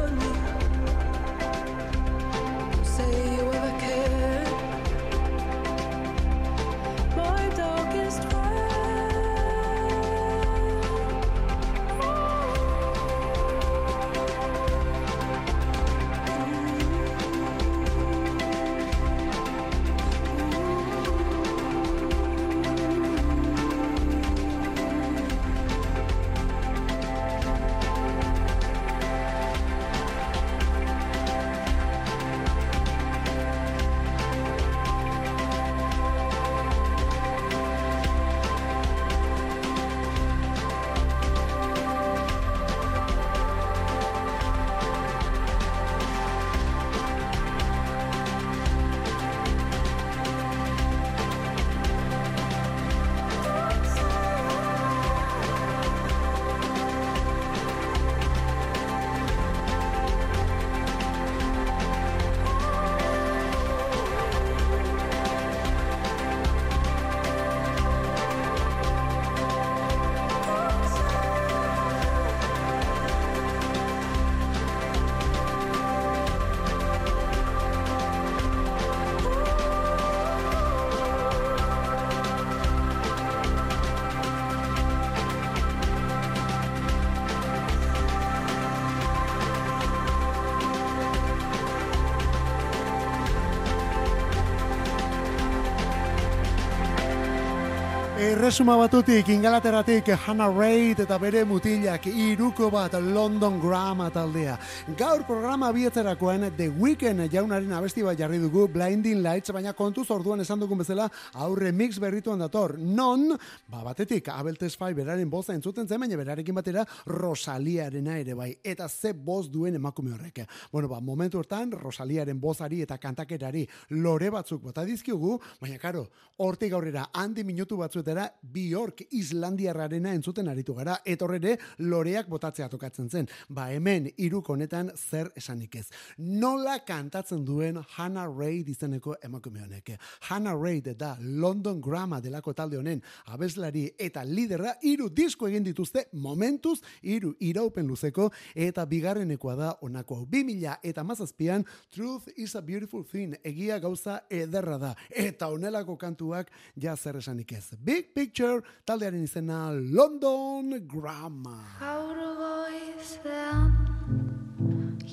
Erresuma 98.53 98.75
batutik, 98.77 99.31
ingalateratik, 99.33 100.11
Hannah 100.27 100.53
Reid 100.53 100.99
eta 101.01 101.17
bere 101.17 101.41
mutilak 101.49 102.05
iruko 102.05 102.67
bat 102.69 102.93
London 103.01 103.55
Grama 103.57 104.11
taldea. 104.13 104.59
Gaur 104.99 105.23
programa 105.25 105.71
bietzerakoan 105.73 106.51
The 106.59 106.67
Weeknd 106.69 107.33
jaunaren 107.33 107.73
abesti 107.73 108.05
bat 108.05 108.21
jarri 108.21 108.37
dugu 108.43 108.67
Blinding 108.69 109.23
Lights, 109.25 109.55
baina 109.57 109.73
kontuz 109.73 110.05
orduan 110.13 110.45
esan 110.45 110.61
dugun 110.61 110.83
bezala 110.85 111.09
aurre 111.33 111.73
mix 111.73 111.97
berrituan 111.97 112.45
dator. 112.45 112.77
Non, 112.77 113.39
batetik, 113.85 114.29
Abel 114.29 114.59
Tesfaye 114.59 114.95
beraren 114.95 115.31
boza 115.31 115.55
entzuten 115.55 115.89
zen, 115.89 116.01
baina 116.01 116.17
berarekin 116.17 116.55
batera 116.55 116.85
Rosaliarena 117.07 118.19
ere 118.21 118.35
bai. 118.35 118.51
Eta 118.63 118.89
ze 118.89 119.13
boz 119.13 119.51
duen 119.51 119.75
emakume 119.75 120.13
horrek. 120.13 120.43
Bueno, 120.73 120.89
ba, 120.89 121.01
momentu 121.01 121.39
hortan, 121.39 121.73
Rosaliaren 121.73 122.41
bozari 122.41 122.83
eta 122.83 122.99
kantakerari 122.99 123.67
lore 123.91 124.31
batzuk 124.31 124.63
bota 124.63 124.85
dizkiogu, 124.85 125.39
baina 125.61 125.79
karo, 125.79 126.07
hortik 126.39 126.73
aurrera 126.73 127.09
handi 127.13 127.45
minutu 127.45 127.77
batzuetara 127.81 128.29
Bjork 128.43 129.05
Islandiarrarena 129.11 130.15
entzuten 130.15 130.49
aritu 130.49 130.75
gara, 130.75 130.99
etorrere 131.05 131.57
loreak 131.79 132.29
botatzea 132.29 132.69
tokatzen 132.69 133.11
zen. 133.11 133.29
Ba 133.49 133.71
hemen 133.73 134.11
iruk 134.17 134.51
honetan 134.51 134.93
zer 134.97 135.33
esanik 135.37 135.77
ez. 135.81 135.87
Nola 136.19 136.79
kantatzen 136.87 137.45
duen 137.45 137.81
Hannah 137.97 138.29
Reid 138.29 138.69
izeneko 138.69 139.17
emakume 139.23 139.65
honek. 139.65 139.95
Hannah 140.29 140.55
Reid 140.59 140.93
da 140.99 141.17
London 141.21 141.81
Grama 141.81 142.21
delako 142.21 142.55
talde 142.55 142.79
honen 142.79 143.03
abeslari 143.27 143.72
eta 143.99 144.25
liderra 144.25 144.75
hiru 144.83 145.09
disko 145.11 145.49
egin 145.49 145.65
dituzte 145.65 146.07
momentuz 146.13 146.81
hiru 147.03 147.35
iraupen 147.41 147.87
luzeko 147.87 148.31
eta 148.55 148.85
bigarrenekoa 148.87 149.57
da 149.57 149.73
honako 149.81 150.21
hau. 150.21 150.27
2000 150.27 150.77
eta 150.83 151.05
mazazpian 151.05 151.65
Truth 151.91 152.29
is 152.37 152.55
a 152.57 152.63
Beautiful 152.63 153.05
Thing 153.05 153.37
egia 153.45 153.79
gauza 153.79 154.21
ederra 154.31 154.79
da 154.79 154.95
eta 155.09 155.49
honelako 155.49 155.97
kantuak 155.97 156.51
ja 156.77 156.97
zer 156.97 157.17
esanik 157.17 157.53
ez. 157.53 157.73
Big 157.79 158.13
Picture 158.15 158.63
taldearen 158.85 159.23
izena 159.23 159.71
London 159.73 160.75
Grama. 160.89 161.59
Gaur 161.81 162.17
goizean 162.39 163.73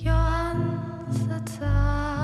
joan 0.04 0.64
zatzakit 1.28 2.19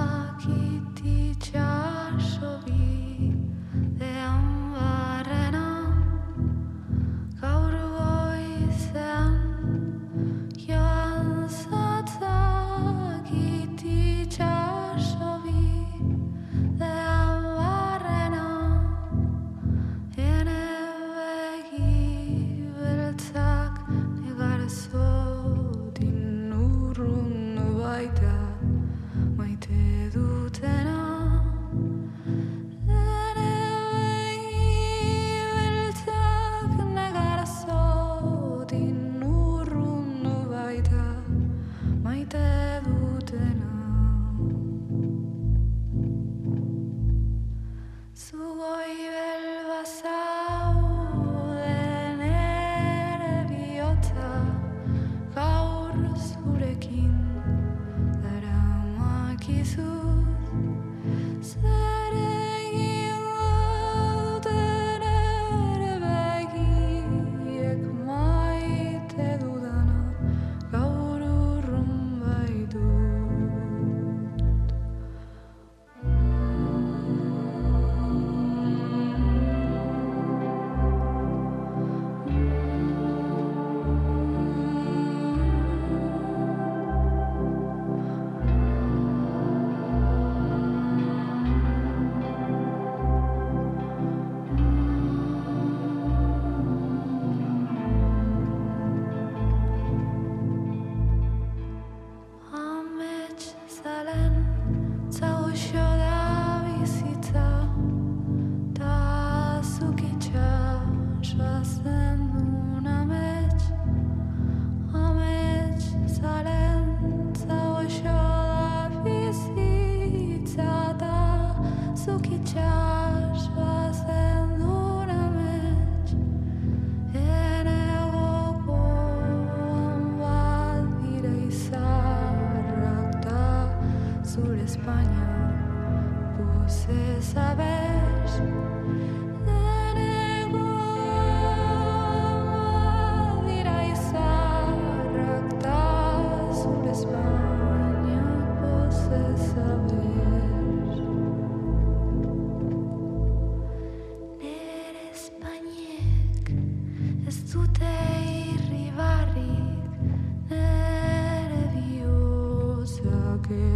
that 58.22 58.44
i'm 58.44 58.98
walking 58.98 59.64
through. 59.64 60.26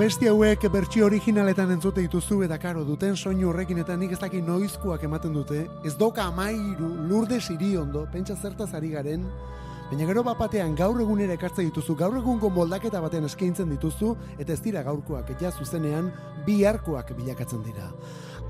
Abesti 0.03 0.27
hauek 0.27 0.65
bertsio 0.67 1.05
originaletan 1.07 1.69
entzute 1.71 2.03
dituzu 2.03 2.41
eta 2.43 2.57
karo 2.59 2.81
duten 2.83 3.13
soinu 3.15 3.47
horrekin 3.47 3.77
eta 3.79 3.95
nik 3.95 4.11
ez 4.11 4.17
dakit 4.19 4.43
noizkoak 4.43 5.05
ematen 5.07 5.31
dute. 5.31 5.61
Ez 5.87 5.93
doka 5.95 6.25
amairu, 6.27 6.89
lurde 7.07 7.37
siri 7.39 7.69
ondo, 7.79 8.01
pentsa 8.11 8.35
zertaz 8.35 8.73
ari 8.75 8.89
garen. 8.91 9.23
Baina 9.87 10.09
gero 10.09 10.25
bapatean 10.27 10.75
gaur 10.75 10.99
egunera 10.99 11.37
ekartzen 11.39 11.69
dituzu, 11.69 11.95
gaur 11.95 12.17
egungo 12.19 12.49
moldaketa 12.51 12.99
batean 12.99 13.29
eskaintzen 13.29 13.71
dituzu, 13.71 14.11
eta 14.35 14.51
ez 14.51 14.59
dira 14.65 14.83
gaurkoak, 14.83 15.31
ja 15.39 15.53
zuzenean 15.55 16.11
biharkoak 16.43 17.15
bilakatzen 17.21 17.63
dira. 17.63 17.87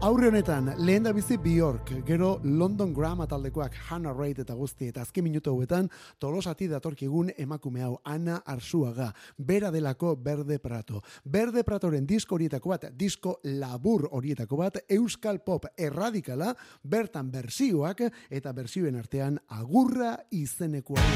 Aurre 0.04 0.28
honetan, 0.28 0.66
lehen 0.84 1.06
da 1.06 1.14
bizi 1.16 1.38
Bjork, 1.40 1.88
gero 2.04 2.34
London 2.44 2.90
Grama 2.92 3.24
taldekoak 3.24 3.78
Hannah 3.88 4.12
Reid 4.12 4.42
eta 4.44 4.52
guzti, 4.54 4.90
eta 4.92 5.00
azken 5.06 5.24
minutu 5.24 5.54
hauetan, 5.54 5.86
tolosati 6.20 6.68
datorkigun 6.68 7.30
emakume 7.40 7.86
hau, 7.86 7.94
Ana 8.04 8.42
Arsuaga, 8.44 9.14
bera 9.38 9.70
delako 9.72 10.18
Berde 10.20 10.58
Prato. 10.60 11.00
Berde 11.24 11.64
Pratoren 11.64 12.04
disko 12.06 12.36
horietako 12.36 12.74
bat, 12.74 12.90
disko 13.00 13.38
labur 13.46 14.10
horietako 14.12 14.60
bat, 14.60 14.82
Euskal 14.92 15.40
Pop 15.40 15.70
erradikala, 15.78 16.52
bertan 16.84 17.32
berzioak, 17.32 18.04
eta 18.28 18.52
berzioen 18.52 19.00
artean 19.00 19.40
agurra 19.48 20.18
izenekoa. 20.36 21.08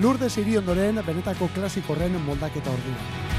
Lourdes 0.00 0.32
Iriondoren 0.40 1.04
benetako 1.04 1.50
klasikorren 1.52 2.16
moldaketa 2.24 2.72
ordua. 2.72 3.31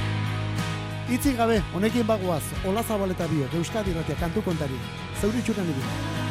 Itzi 1.14 1.36
gabe, 1.38 1.60
honekin 1.76 2.08
bagoaz, 2.10 2.42
Ola 2.66 2.82
Zabaleta 2.82 3.28
biok, 3.30 3.54
Euskadi 3.60 3.94
Ratia 3.94 4.18
kantu 4.18 4.42
kontari. 4.50 4.82
Zauritxuran 5.22 5.74
egin. 5.76 6.23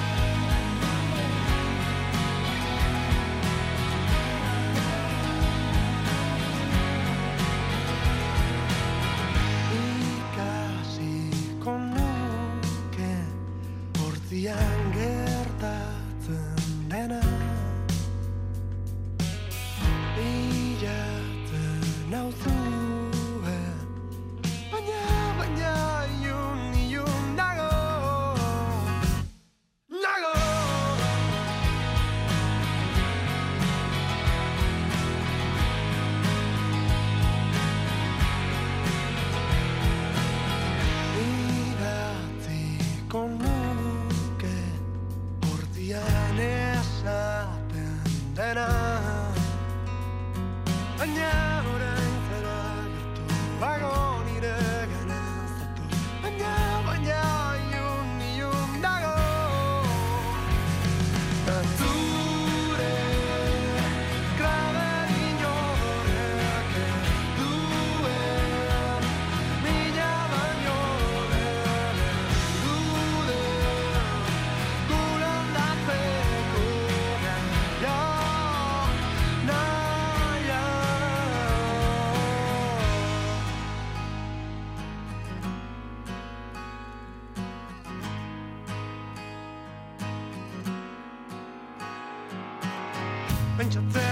Venture 93.63 94.12